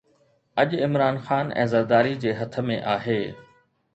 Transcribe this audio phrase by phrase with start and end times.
[0.61, 3.21] اڄ عمران خان ۽ زرداري جي هٿ ۾ آهي.